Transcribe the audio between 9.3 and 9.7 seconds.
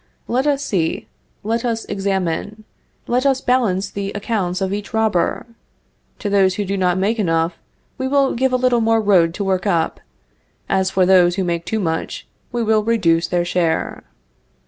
to work